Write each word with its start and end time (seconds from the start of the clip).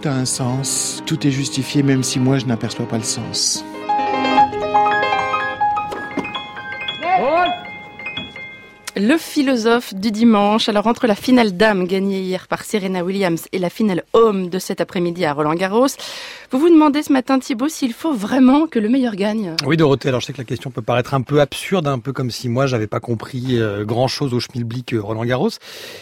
tout 0.00 0.08
a 0.08 0.12
un 0.12 0.24
sens, 0.24 1.02
tout 1.06 1.26
est 1.26 1.30
justifié 1.30 1.82
même 1.82 2.02
si 2.02 2.18
moi 2.18 2.38
je 2.38 2.46
n'aperçois 2.46 2.86
pas 2.86 2.98
le 2.98 3.04
sens. 3.04 3.64
Le 9.00 9.16
philosophe 9.16 9.94
du 9.94 10.10
dimanche. 10.10 10.68
Alors 10.68 10.88
entre 10.88 11.06
la 11.06 11.14
finale 11.14 11.56
dame 11.56 11.86
gagnée 11.86 12.20
hier 12.20 12.48
par 12.48 12.64
Serena 12.64 13.04
Williams 13.04 13.44
et 13.52 13.60
la 13.60 13.70
finale 13.70 14.02
homme 14.12 14.48
de 14.48 14.58
cet 14.58 14.80
après-midi 14.80 15.24
à 15.24 15.34
Roland 15.34 15.54
Garros, 15.54 15.86
vous 16.50 16.58
vous 16.58 16.68
demandez 16.68 17.04
ce 17.04 17.12
matin 17.12 17.38
Thibaut 17.38 17.68
s'il 17.68 17.92
faut 17.92 18.12
vraiment 18.12 18.66
que 18.66 18.80
le 18.80 18.88
meilleur 18.88 19.14
gagne. 19.14 19.54
Oui 19.64 19.76
Dorothée, 19.76 20.08
alors 20.08 20.20
je 20.20 20.26
sais 20.26 20.32
que 20.32 20.38
la 20.38 20.44
question 20.44 20.72
peut 20.72 20.82
paraître 20.82 21.14
un 21.14 21.20
peu 21.20 21.40
absurde, 21.40 21.86
un 21.86 22.00
peu 22.00 22.12
comme 22.12 22.32
si 22.32 22.48
moi 22.48 22.66
j'avais 22.66 22.88
pas 22.88 22.98
compris 22.98 23.60
euh, 23.60 23.84
grand-chose 23.84 24.34
au 24.34 24.40
schmilblick 24.40 24.94
euh, 24.94 25.00
Roland 25.00 25.24
Garros, 25.24 25.50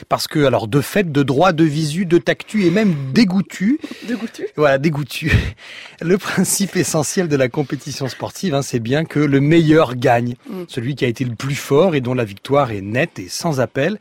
parce 0.09 0.27
que 0.27 0.47
alors 0.47 0.67
de 0.67 0.81
fait, 0.81 1.13
de 1.13 1.23
droit, 1.23 1.53
de 1.53 1.65
visu, 1.65 2.07
de 2.07 2.17
tactu 2.17 2.65
et 2.65 2.71
même 2.71 2.95
dégoûtu. 3.13 3.79
Dégoûtu 4.09 4.47
Voilà, 4.57 4.79
dégoûtu. 4.79 5.33
Le 6.01 6.17
principe 6.17 6.77
essentiel 6.77 7.29
de 7.29 7.37
la 7.37 7.51
compétition 7.51 8.09
sportive, 8.09 8.55
hein, 8.55 8.63
c'est 8.63 8.81
bien 8.81 9.05
que 9.05 9.19
le 9.19 9.41
meilleur 9.41 9.97
gagne, 9.97 10.37
mm. 10.49 10.63
celui 10.69 10.95
qui 10.95 11.05
a 11.05 11.09
été 11.09 11.25
le 11.25 11.35
plus 11.35 11.57
fort 11.57 11.95
et 11.95 12.01
dont 12.01 12.15
la 12.15 12.25
victoire 12.25 12.71
est 12.71 12.86
net 12.87 13.19
et 13.19 13.29
sans 13.29 13.61
appel. 13.61 13.99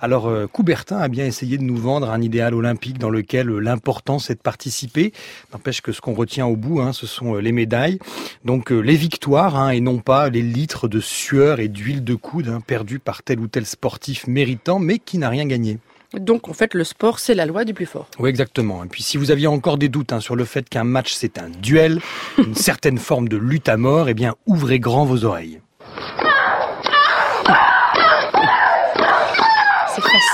Alors 0.00 0.28
euh, 0.28 0.46
Coubertin 0.46 0.98
a 0.98 1.08
bien 1.08 1.26
essayé 1.26 1.58
de 1.58 1.62
nous 1.62 1.76
vendre 1.76 2.10
un 2.10 2.22
idéal 2.22 2.54
olympique 2.54 2.98
dans 2.98 3.10
lequel 3.10 3.50
euh, 3.50 3.58
l'important 3.58 4.18
c'est 4.18 4.34
de 4.34 4.40
participer. 4.40 5.12
N'empêche 5.52 5.80
que 5.80 5.92
ce 5.92 6.00
qu'on 6.00 6.14
retient 6.14 6.46
au 6.46 6.56
bout, 6.56 6.80
hein, 6.80 6.92
ce 6.92 7.06
sont 7.06 7.34
euh, 7.34 7.40
les 7.40 7.52
médailles, 7.52 7.98
donc 8.44 8.70
les 8.70 8.96
victoires, 8.96 9.56
hein, 9.56 9.70
et 9.70 9.80
non 9.80 9.98
pas 9.98 10.28
les 10.28 10.42
litres 10.42 10.88
de 10.88 11.00
sueur 11.00 11.60
et 11.60 11.68
d'huile 11.68 12.04
de 12.04 12.14
coude 12.14 12.48
hein, 12.48 12.60
perdus 12.64 12.98
par 12.98 13.22
tel 13.22 13.40
ou 13.40 13.48
tel 13.48 13.66
sportif 13.66 14.26
méritant, 14.26 14.78
mais 14.78 14.98
qui 14.98 15.18
n'a 15.18 15.28
rien 15.28 15.46
gagné. 15.46 15.78
Donc 16.14 16.48
en 16.48 16.54
fait, 16.54 16.72
le 16.74 16.84
sport, 16.84 17.18
c'est 17.18 17.34
la 17.34 17.44
loi 17.44 17.64
du 17.64 17.74
plus 17.74 17.86
fort. 17.86 18.08
Oui, 18.18 18.30
exactement. 18.30 18.82
Et 18.82 18.86
puis 18.86 19.02
si 19.02 19.18
vous 19.18 19.30
aviez 19.30 19.46
encore 19.46 19.76
des 19.76 19.88
doutes 19.88 20.12
hein, 20.12 20.20
sur 20.20 20.36
le 20.36 20.44
fait 20.44 20.68
qu'un 20.68 20.84
match, 20.84 21.12
c'est 21.12 21.38
un 21.38 21.50
duel, 21.50 22.00
une 22.38 22.54
certaine 22.54 22.98
forme 22.98 23.28
de 23.28 23.36
lutte 23.36 23.68
à 23.68 23.76
mort, 23.76 24.08
eh 24.08 24.14
bien 24.14 24.34
ouvrez 24.46 24.78
grand 24.78 25.04
vos 25.04 25.24
oreilles. 25.24 25.60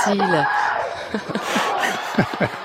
Facile. 0.05 0.47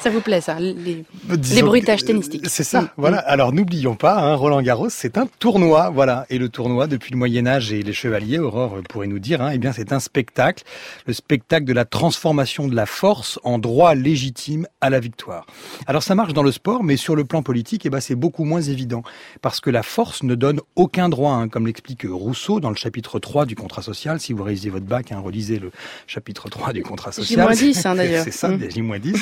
Ça 0.00 0.08
vous 0.08 0.22
plaît, 0.22 0.40
ça, 0.40 0.58
les, 0.58 1.04
les 1.28 1.62
bruitages 1.62 2.04
tennistiques 2.06 2.48
C'est 2.48 2.64
ça, 2.64 2.82
mm. 2.82 2.88
voilà. 2.96 3.18
Mm. 3.18 3.24
Alors 3.26 3.52
n'oublions 3.52 3.96
pas, 3.96 4.18
hein, 4.18 4.34
Roland 4.34 4.62
Garros, 4.62 4.88
c'est 4.88 5.18
un 5.18 5.26
tournoi, 5.38 5.90
voilà. 5.90 6.24
Et 6.30 6.38
le 6.38 6.48
tournoi, 6.48 6.86
depuis 6.86 7.12
le 7.12 7.18
Moyen 7.18 7.46
Âge 7.46 7.70
et 7.72 7.82
les 7.82 7.92
chevaliers, 7.92 8.38
Aurore 8.38 8.78
pourrait 8.88 9.08
nous 9.08 9.18
dire, 9.18 9.42
hein, 9.42 9.50
eh 9.52 9.58
bien 9.58 9.72
c'est 9.72 9.92
un 9.92 10.00
spectacle, 10.00 10.64
le 11.06 11.12
spectacle 11.12 11.66
de 11.66 11.74
la 11.74 11.84
transformation 11.84 12.66
de 12.66 12.74
la 12.74 12.86
force 12.86 13.38
en 13.44 13.58
droit 13.58 13.94
légitime 13.94 14.66
à 14.80 14.88
la 14.88 15.00
victoire. 15.00 15.44
Alors 15.86 16.02
ça 16.02 16.14
marche 16.14 16.32
dans 16.32 16.42
le 16.42 16.52
sport, 16.52 16.82
mais 16.82 16.96
sur 16.96 17.14
le 17.14 17.24
plan 17.24 17.42
politique, 17.42 17.84
eh 17.84 17.90
ben, 17.90 18.00
c'est 18.00 18.14
beaucoup 18.14 18.44
moins 18.44 18.62
évident, 18.62 19.02
parce 19.42 19.60
que 19.60 19.68
la 19.68 19.82
force 19.82 20.22
ne 20.22 20.34
donne 20.34 20.60
aucun 20.76 21.10
droit, 21.10 21.34
hein, 21.34 21.48
comme 21.48 21.66
l'explique 21.66 22.06
Rousseau 22.08 22.60
dans 22.60 22.70
le 22.70 22.76
chapitre 22.76 23.18
3 23.18 23.44
du 23.44 23.54
contrat 23.54 23.82
social. 23.82 24.18
Si 24.18 24.32
vous 24.32 24.44
réalisez 24.44 24.70
votre 24.70 24.86
bac, 24.86 25.12
relisez 25.14 25.58
le 25.58 25.70
chapitre 26.06 26.48
3 26.48 26.72
du 26.72 26.82
contrat 26.82 27.12
social. 27.12 27.54
J-10 27.54 27.86
hein, 27.86 27.94
d'ailleurs. 27.94 28.24
c'est 28.24 28.30
ça, 28.30 28.48
mm. 28.48 28.70
J-10. 28.70 29.20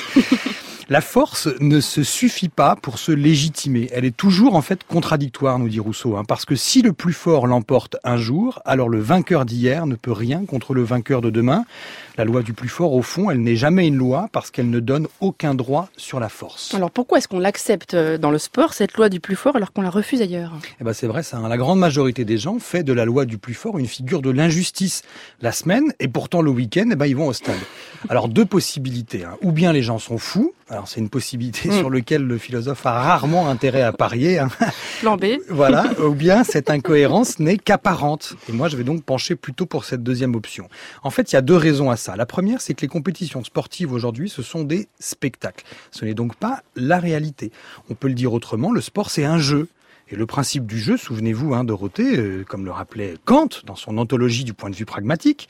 La 0.90 1.02
force 1.02 1.50
ne 1.60 1.80
se 1.80 2.02
suffit 2.02 2.48
pas 2.48 2.74
pour 2.74 2.98
se 2.98 3.12
légitimer. 3.12 3.90
Elle 3.92 4.06
est 4.06 4.16
toujours 4.16 4.54
en 4.54 4.62
fait 4.62 4.84
contradictoire, 4.84 5.58
nous 5.58 5.68
dit 5.68 5.80
Rousseau, 5.80 6.16
hein, 6.16 6.24
parce 6.26 6.46
que 6.46 6.56
si 6.56 6.80
le 6.80 6.94
plus 6.94 7.12
fort 7.12 7.46
l'emporte 7.46 7.98
un 8.04 8.16
jour, 8.16 8.62
alors 8.64 8.88
le 8.88 8.98
vainqueur 8.98 9.44
d'hier 9.44 9.84
ne 9.84 9.96
peut 9.96 10.12
rien 10.12 10.46
contre 10.46 10.72
le 10.72 10.82
vainqueur 10.82 11.20
de 11.20 11.28
demain. 11.28 11.66
La 12.16 12.24
loi 12.24 12.42
du 12.42 12.54
plus 12.54 12.70
fort, 12.70 12.94
au 12.94 13.02
fond, 13.02 13.30
elle 13.30 13.42
n'est 13.42 13.54
jamais 13.54 13.86
une 13.86 13.96
loi 13.96 14.30
parce 14.32 14.50
qu'elle 14.50 14.70
ne 14.70 14.80
donne 14.80 15.08
aucun 15.20 15.54
droit 15.54 15.90
sur 15.98 16.20
la 16.20 16.30
force. 16.30 16.72
Alors 16.72 16.90
pourquoi 16.90 17.18
est-ce 17.18 17.28
qu'on 17.28 17.38
l'accepte 17.38 17.92
euh, 17.92 18.16
dans 18.16 18.30
le 18.30 18.38
sport, 18.38 18.72
cette 18.72 18.94
loi 18.94 19.10
du 19.10 19.20
plus 19.20 19.36
fort, 19.36 19.56
alors 19.56 19.74
qu'on 19.74 19.82
la 19.82 19.90
refuse 19.90 20.22
ailleurs? 20.22 20.52
Eh 20.80 20.84
ben 20.84 20.94
c'est 20.94 21.06
vrai, 21.06 21.22
ça. 21.22 21.36
Hein. 21.36 21.50
La 21.50 21.58
grande 21.58 21.80
majorité 21.80 22.24
des 22.24 22.38
gens 22.38 22.58
fait 22.58 22.82
de 22.82 22.94
la 22.94 23.04
loi 23.04 23.26
du 23.26 23.36
plus 23.36 23.52
fort 23.52 23.78
une 23.78 23.86
figure 23.86 24.22
de 24.22 24.30
l'injustice 24.30 25.02
la 25.42 25.52
semaine, 25.52 25.92
et 26.00 26.08
pourtant 26.08 26.40
le 26.40 26.50
week-end, 26.50 26.88
eh 26.90 26.96
ben 26.96 27.04
ils 27.04 27.16
vont 27.16 27.26
au 27.28 27.34
stade. 27.34 27.60
Alors 28.08 28.30
deux 28.30 28.46
possibilités. 28.46 29.24
Hein. 29.24 29.36
Ou 29.42 29.52
bien 29.52 29.74
les 29.74 29.82
gens 29.82 29.98
sont 29.98 30.16
fous, 30.16 30.54
alors 30.70 30.86
c'est 30.86 31.00
une 31.00 31.08
possibilité 31.08 31.68
hmm. 31.68 31.78
sur 31.78 31.90
laquelle 31.90 32.22
le 32.22 32.36
philosophe 32.36 32.84
a 32.84 32.92
rarement 32.92 33.48
intérêt 33.48 33.82
à 33.82 33.92
parier. 33.92 34.38
Hein. 34.38 34.48
Plan 35.00 35.16
B. 35.16 35.24
Voilà. 35.48 35.84
Ou 36.04 36.14
bien 36.14 36.44
cette 36.44 36.70
incohérence 36.70 37.38
n'est 37.38 37.56
qu'apparente. 37.56 38.34
Et 38.48 38.52
moi, 38.52 38.68
je 38.68 38.76
vais 38.76 38.84
donc 38.84 39.02
pencher 39.02 39.34
plutôt 39.34 39.66
pour 39.66 39.84
cette 39.84 40.02
deuxième 40.02 40.34
option. 40.34 40.68
En 41.02 41.10
fait, 41.10 41.32
il 41.32 41.36
y 41.36 41.38
a 41.38 41.42
deux 41.42 41.56
raisons 41.56 41.90
à 41.90 41.96
ça. 41.96 42.16
La 42.16 42.26
première, 42.26 42.60
c'est 42.60 42.74
que 42.74 42.82
les 42.82 42.88
compétitions 42.88 43.42
sportives 43.44 43.92
aujourd'hui, 43.92 44.28
ce 44.28 44.42
sont 44.42 44.62
des 44.62 44.88
spectacles. 45.00 45.64
Ce 45.90 46.04
n'est 46.04 46.14
donc 46.14 46.36
pas 46.36 46.62
la 46.76 46.98
réalité. 46.98 47.50
On 47.88 47.94
peut 47.94 48.08
le 48.08 48.14
dire 48.14 48.32
autrement, 48.32 48.70
le 48.70 48.80
sport, 48.80 49.10
c'est 49.10 49.24
un 49.24 49.38
jeu. 49.38 49.68
Et 50.10 50.16
le 50.16 50.26
principe 50.26 50.66
du 50.66 50.78
jeu, 50.78 50.96
souvenez-vous, 50.96 51.54
hein, 51.54 51.64
Dorothée, 51.64 52.16
euh, 52.16 52.44
comme 52.44 52.64
le 52.64 52.70
rappelait 52.70 53.14
Kant 53.24 53.48
dans 53.66 53.76
son 53.76 53.98
anthologie 53.98 54.44
du 54.44 54.54
point 54.54 54.70
de 54.70 54.76
vue 54.76 54.86
pragmatique, 54.86 55.48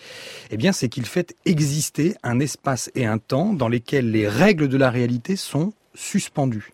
eh 0.51 0.57
bien, 0.57 0.73
c'est 0.73 0.89
qu'il 0.89 1.07
fait 1.07 1.37
exister 1.45 2.17
un 2.23 2.41
espace 2.41 2.91
et 2.95 3.07
un 3.07 3.19
temps 3.19 3.53
dans 3.53 3.69
lesquels 3.69 4.11
les 4.11 4.27
règles 4.27 4.69
de 4.69 4.77
la 4.77 4.91
réalité 4.91 5.37
sont 5.37 5.73
suspendues. 5.95 6.73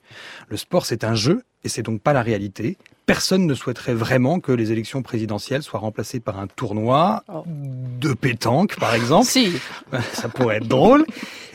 Le 0.49 0.57
sport, 0.57 0.87
c'est 0.87 1.05
un 1.05 1.15
jeu 1.15 1.43
et 1.65 1.69
c'est 1.69 1.83
donc 1.83 2.01
pas 2.01 2.13
la 2.13 2.23
réalité. 2.23 2.77
Personne 3.07 3.47
ne 3.47 3.55
souhaiterait 3.55 3.93
vraiment 3.93 4.41
que 4.41 4.53
les 4.53 4.73
élections 4.73 5.03
présidentielles 5.03 5.63
soient 5.63 5.81
remplacées 5.81 6.21
par 6.21 6.39
un 6.39 6.47
tournoi 6.47 7.23
oh. 7.29 7.45
de 7.47 8.15
pétanque, 8.15 8.79
par 8.79 8.95
exemple. 8.95 9.27
Si. 9.27 9.53
Ça 10.13 10.29
pourrait 10.29 10.57
être 10.57 10.69
drôle. 10.69 11.05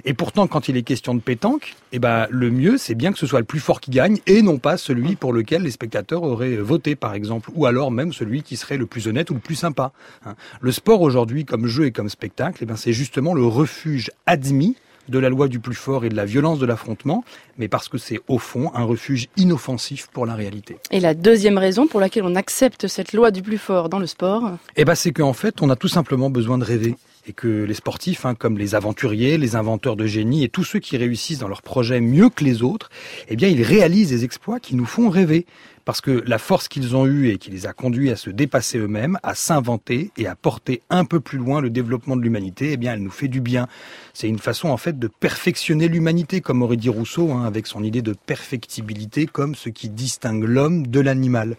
Et 0.06 0.14
pourtant, 0.14 0.46
quand 0.48 0.68
il 0.68 0.78
est 0.78 0.84
question 0.84 1.16
de 1.16 1.20
pétanque, 1.20 1.76
eh 1.92 2.00
ben, 2.00 2.28
le 2.30 2.52
mieux, 2.52 2.78
c'est 2.78 2.94
bien 2.94 3.12
que 3.12 3.18
ce 3.18 3.26
soit 3.26 3.40
le 3.40 3.46
plus 3.46 3.60
fort 3.60 3.82
qui 3.82 3.90
gagne 3.90 4.20
et 4.28 4.44
non 4.44 4.60
pas 4.60 4.78
celui 4.78 5.16
pour 5.16 5.34
lequel 5.34 5.64
les 5.64 5.72
spectateurs 5.72 6.24
auraient 6.24 6.56
voté, 6.56 6.96
par 6.96 7.16
exemple, 7.16 7.50
ou 7.56 7.66
alors 7.66 7.90
même 7.90 8.14
celui 8.14 8.44
qui 8.44 8.56
serait 8.56 8.78
le 8.78 8.86
plus 8.86 9.08
honnête 9.08 9.32
ou 9.32 9.34
le 9.34 9.40
plus 9.40 9.56
sympa. 9.56 9.92
Hein. 10.26 10.36
Le 10.62 10.72
sport 10.72 11.02
aujourd'hui, 11.02 11.46
comme 11.46 11.66
jeu 11.66 11.86
et 11.86 11.92
comme 11.92 12.10
spectacle, 12.10 12.60
eh 12.62 12.66
ben, 12.66 12.76
c'est 12.76 12.94
justement 12.94 13.34
le 13.34 13.46
refuge 13.46 14.12
admis 14.28 14.76
de 15.10 15.20
la 15.20 15.30
loi 15.30 15.48
du 15.48 15.60
plus 15.60 15.76
fort 15.76 16.06
et 16.06 16.10
de 16.10 16.16
la 16.16 16.26
violence 16.26 16.60
de 16.60 16.66
l'affrontement, 16.66 17.24
mais 17.58 17.68
parce 17.68 17.90
que 17.90 17.98
c'est 17.98 18.20
au 18.28 18.38
fond 18.38 18.72
un 18.74 18.84
refuge 18.84 19.28
inoffensif 19.38 20.08
pour 20.14 20.26
la 20.26 20.36
réalité. 20.36 20.78
Et 20.92 21.00
la 21.00 21.14
deuxième 21.14 21.58
raison 21.58 21.88
pour 21.88 22.00
laquelle 22.00 22.24
on 22.24 22.36
accepte 22.36 22.88
cette 22.88 23.14
loi 23.14 23.32
du 23.32 23.42
plus 23.42 23.58
fort 23.58 23.90
dans 23.90 24.00
le 24.00 24.08
sport? 24.08 24.52
Eh 24.76 24.86
ben 24.86 24.96
c'est 24.96 25.12
qu'en 25.12 25.34
fait, 25.34 25.62
on 25.62 25.70
a 25.70 25.76
tout 25.76 25.88
simplement 25.88 26.30
besoin 26.30 26.58
de 26.58 26.64
rêver 26.64 26.96
et 27.30 27.34
que 27.34 27.48
les 27.64 27.76
sportifs, 27.76 28.26
hein, 28.26 28.34
comme 28.34 28.58
les 28.58 28.74
aventuriers, 28.74 29.38
les 29.38 29.56
inventeurs 29.56 29.96
de 29.96 30.08
génie 30.08 30.44
et 30.44 30.50
tous 30.50 30.64
ceux 30.64 30.80
qui 30.80 30.98
réussissent 30.98 31.38
dans 31.38 31.48
leurs 31.48 31.62
projets 31.62 32.02
mieux 32.02 32.30
que 32.30 32.44
les 32.44 32.64
autres, 32.64 32.90
eh 33.28 33.36
bien, 33.36 33.48
ils 33.48 33.62
réalisent 33.62 34.10
des 34.10 34.24
exploits 34.24 34.60
qui 34.60 34.76
nous 34.76 34.86
font 34.86 35.10
rêver. 35.10 35.46
Parce 35.86 36.02
que 36.02 36.24
la 36.26 36.40
force 36.40 36.68
qu'ils 36.68 36.96
ont 36.96 37.06
eue 37.06 37.30
et 37.30 37.38
qui 37.38 37.52
les 37.52 37.68
a 37.68 37.74
conduits 37.74 38.10
à 38.10 38.16
se 38.16 38.32
dépasser 38.32 38.80
eux-mêmes, 38.80 39.18
à 39.22 39.34
s'inventer 39.36 40.12
et 40.18 40.28
à 40.28 40.36
porter 40.36 40.82
un 40.90 41.06
peu 41.06 41.20
plus 41.20 41.38
loin 41.38 41.62
le 41.62 41.70
développement 41.70 42.16
de 42.16 42.22
l'humanité, 42.22 42.72
eh 42.74 42.78
bien, 42.78 42.94
elle 42.94 43.04
nous 43.04 43.12
fait 43.12 43.28
du 43.28 43.42
bien. 43.42 43.68
C'est 44.14 44.28
une 44.28 44.40
façon, 44.40 44.70
en 44.70 44.78
fait, 44.78 44.98
de 44.98 45.08
perfectionner 45.08 45.88
l'humanité, 45.88 46.42
comme 46.42 46.64
aurait 46.64 46.78
dit 46.78 46.90
Rousseau, 46.90 47.32
hein, 47.32 47.46
avec 47.46 47.68
son 47.68 47.84
idée 47.84 48.02
de 48.02 48.14
perfectibilité 48.14 49.28
comme 49.28 49.54
ce 49.54 49.70
qui 49.70 49.90
distingue 49.90 50.44
l'homme 50.44 50.88
de 50.88 51.00
l'animal. 51.00 51.58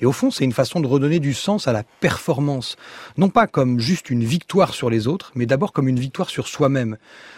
Et 0.00 0.06
au 0.06 0.12
fond, 0.12 0.30
c'est 0.30 0.44
une 0.44 0.52
façon 0.52 0.80
de 0.80 0.86
redonner 0.86 1.20
du 1.20 1.34
sens 1.34 1.68
à 1.68 1.72
la 1.72 1.82
performance. 2.00 2.76
Non 3.16 3.28
pas 3.28 3.46
comme 3.46 3.80
juste 3.80 4.10
une 4.10 4.24
victoire 4.24 4.74
sur 4.74 4.90
les 4.90 5.06
autres, 5.06 5.32
mais 5.34 5.46
d'abord 5.46 5.72
comme 5.72 5.88
une 5.88 5.98
victoire 5.98 6.30
sur 6.30 6.48
soi-même. 6.48 6.96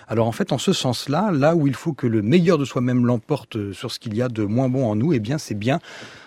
Alors 0.08 0.26
en 0.26 0.32
fait, 0.32 0.52
en 0.52 0.58
ce 0.58 0.72
sens-là, 0.72 1.30
là 1.32 1.54
où 1.54 1.66
il 1.66 1.74
faut 1.74 1.92
que 1.92 2.06
le 2.06 2.22
meilleur 2.22 2.58
de 2.58 2.64
soi-même 2.64 3.06
l'emporte 3.06 3.72
sur 3.72 3.90
ce 3.90 3.98
qu'il 3.98 4.16
y 4.16 4.22
a 4.22 4.28
de 4.28 4.44
moins 4.44 4.68
bon 4.68 4.86
en 4.86 4.96
nous, 4.96 5.12
eh 5.12 5.20
bien, 5.20 5.38
c'est 5.38 5.54
bien 5.54 5.80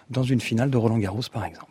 dans 0.10 0.24
une 0.24 0.42
finale 0.42 0.70
de 0.70 0.78
Roland 0.78 0.98
Garros, 0.98 1.22
par 1.32 1.46
exemple. 1.46 1.68